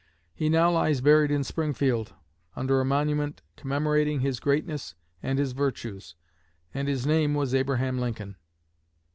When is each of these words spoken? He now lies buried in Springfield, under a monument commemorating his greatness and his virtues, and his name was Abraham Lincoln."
He 0.33 0.49
now 0.49 0.71
lies 0.71 0.99
buried 0.99 1.29
in 1.29 1.43
Springfield, 1.43 2.15
under 2.55 2.81
a 2.81 2.85
monument 2.85 3.43
commemorating 3.55 4.21
his 4.21 4.39
greatness 4.39 4.95
and 5.21 5.37
his 5.37 5.51
virtues, 5.51 6.15
and 6.73 6.87
his 6.87 7.05
name 7.05 7.35
was 7.35 7.53
Abraham 7.53 7.99
Lincoln." 7.99 8.35